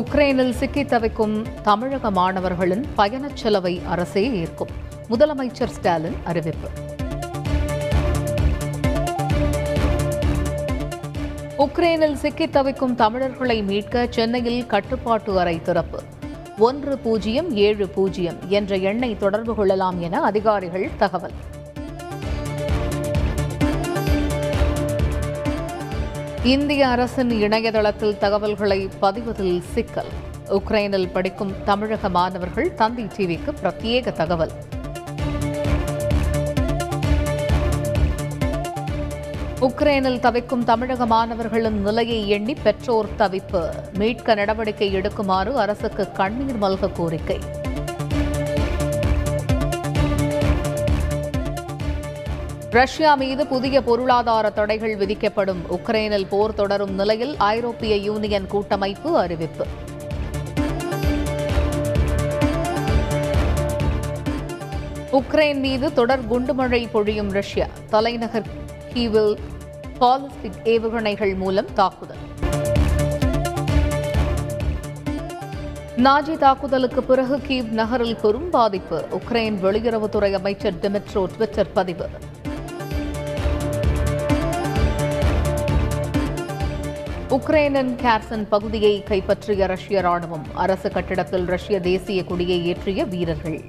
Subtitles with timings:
[0.00, 4.68] உக்ரைனில் சிக்கித் தவிக்கும் தமிழக மாணவர்களின் பயணச் செலவை அரசே ஏற்கும்.
[5.10, 6.68] முதலமைச்சர் ஸ்டாலின் அறிவிப்பு.
[11.58, 16.00] உக்ரைனில் சிக்கித் தவிக்கும் தமிழர்களை மீட்க சென்னையில் கட்டுப்பாட்டு அறை திறப்பு.
[16.58, 21.32] ஒன்று பூஜ்ஜியம் ஏழு பூஜ்ஜியம் என்ற எண்ணை தொடர்பு கொள்ளலாம் என அதிகாரிகள் தகவல்.
[26.44, 30.06] இந்திய அரசின் இணையதளத்தில் தகவல்களை பதிவதில் சிக்கல்.
[30.48, 34.50] உக்ரைனில் படிக்கும் தமிழக மாணவர்கள் தந்தி டிவிக்கு பிரத்யேக தகவல்.
[39.60, 43.70] உக்ரைனில் தவிக்கும் தமிழக மாணவர்களின் நிலையை எண்ணி பெற்றோர் தவிப்பு.
[43.94, 47.40] மீட்க நடவடிக்கை எடுக்குமாறு அரசுக்கு கண்ணீர் மல்க கோரிக்கை.
[52.70, 55.62] ரஷ்யா மீது புதிய பொருளாதார தடைகள் விதிக்கப்படும்.
[55.70, 59.66] உக்ரைனில் போர் தொடரும் நிலையில் ஐரோப்பிய யூனியன் கூட்டமைப்பு அறிவிப்பு.
[65.12, 67.66] உக்ரைன் மீது தொடர் குண்டுமழை பொழியும் ரஷ்யா.
[67.88, 68.46] தலைநகர்
[68.92, 69.38] கீவில்
[70.00, 72.16] பாலிஸ்டிக் ஏவுகணைகள் மூலம் தாக்குதல்.
[75.96, 79.04] நாஜி தாக்குதலுக்கு பிறகு கீவ் நகரில் பெரும் பாதிப்பு.
[79.10, 82.08] உக்ரைன் வெளியுறவுத்துறை அமைச்சர் டிமிட்ரோ ட்விட்டர் பதிவு.
[87.30, 93.60] உக்ரைனின் கேர்சன் பகுதியை கைப்பற்றிய ரஷ்ய ராணுவம் அரசு கட்டிடத்தில் ரஷ்ய தேசிய கொடியை ஏற்றிய வீரர்கள்.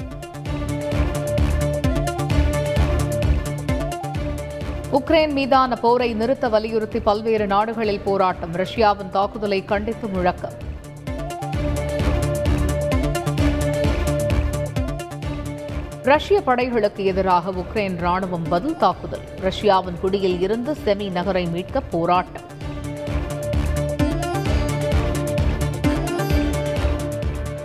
[4.92, 10.58] உக்ரைன் மீதான போரை நிறுத்த வலியுறுத்தி பல்வேறு நாடுகளில் போராட்டம் ரஷ்யாவின் தாக்குதலை கண்டித்து முழக்கம்.
[16.04, 19.28] ரஷ்ய படைகளுக்கு எதிராக உக்ரைன் ராணுவம் பதில் தாக்குதல்.
[19.40, 22.51] ரஷ்யாவின் குடியில் இருந்து செமி நகரை மீட்க போராட்டம்.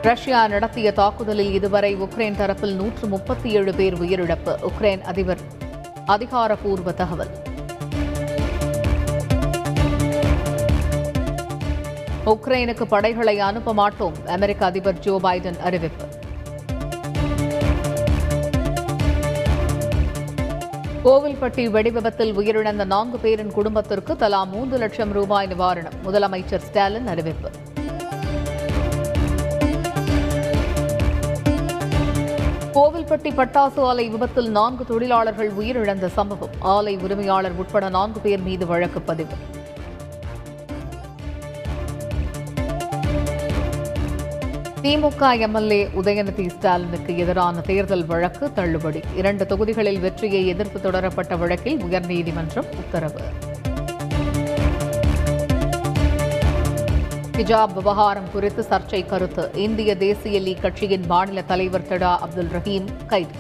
[0.07, 4.53] ரஷ்யா நடத்திய தாக்குதலில் இதுவரை உக்ரைன் தரப்பில் நூற்று முப்பத்தி ஏழு பேர் உயிரிழப்பு.
[4.69, 5.39] உக்ரைன் அதிபர்
[6.07, 7.33] அதிகாரப்பூர்வ தகவல்.
[12.25, 16.07] உக்ரைனுக்கு படைகளை அனுப்ப மாட்டோம் அமெரிக்க அதிபர் ஜோ பைடன் அறிவிப்பு.
[21.05, 27.51] கோவில்பட்டி வெடிவிபத்தில் உயிரிழந்த நான்கு பேரின் குடும்பத்திற்கு தலா மூன்று லட்சம் ரூபாய் நிவாரணம் முதலமைச்சர் ஸ்டாலின் அறிவிப்பு.
[32.77, 36.51] கோவில்பட்டி பட்டாசு ஆலை விபத்தில் நான்கு தொழிலாளர்கள் உயிரிழந்த சம்பவம்.
[36.59, 39.35] ஆலை உரிமையாளர் உட்பட நான்கு பேர் மீது வழக்கு பதிவு.
[44.83, 49.01] திமுக எம்எல்ஏ உதயநிதி ஸ்டாலினுக்கு எதிரான தேர்தல் வழக்கு தள்ளுபடி.
[49.17, 53.21] இரண்டு தொகுதிகளில் வெற்றியை எதிர்த்து தொடரப்பட்ட வழக்கில் உயர்நீதிமன்றம் உத்தரவு.
[57.37, 59.51] ஹிஜாப் விவகாரம் குறித்து சர்ச்சை கருத்து.
[59.55, 63.31] இந்திய தேசிய லீக் கட்சியின் மாநில தலைவர் திடா அப்துல் ரஹீம் கைது.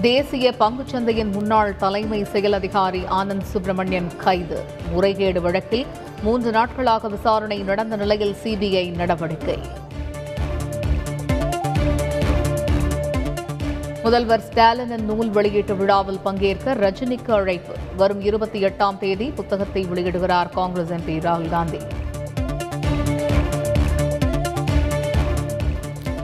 [0.00, 4.64] தேசிய பங்குச்சந்தையின் முன்னாள் தலைமை செயல் அதிகாரி ஆனந்த் சுப்பிரமணியன் கைது.
[4.92, 5.86] முறைகேடு வழக்கில்
[6.22, 9.58] மூன்று நாட்களாக விசாரணை நடந்த நிலையில் சிபிஐ நடவடிக்கை.
[14.04, 17.74] முதல்வர் ஸ்டாலினின் நூல் வெளியீட்டு விழாவில் பங்கேற்க ரஜினிக்கு அழைப்பு.
[17.96, 21.78] வரும் இருபத்தி எட்டாம் தேதி புத்தகத்தை வெளியிடுகிறார் காங்கிரஸ் எம்பி ராகுல் காந்தி.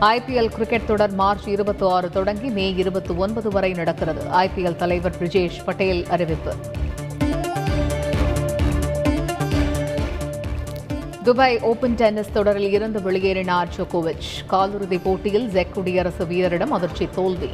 [0.00, 4.24] ஐபிஎல் கிரிக்கெட் தொடர் மார்ச் இருபத்தி ஆறு தொடங்கி மே இருபத்தி ஒன்பது வரை நடக்கிறது.
[4.44, 6.54] ஐபிஎல் தலைவர் பிரிஜேஷ் பட்டேல் அறிவிப்பு.
[11.28, 14.28] துபாய் ஓபன் டென்னிஸ் தொடரில் இருந்து வெளியேறினார் ஜோகோவிச்.
[14.50, 17.50] காலிறுதிப் போட்டியில் ஜெக் குடியரசு வீரரிடம் அதிர்ச்சி தோல்வி.